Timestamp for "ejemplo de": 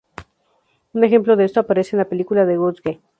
1.03-1.45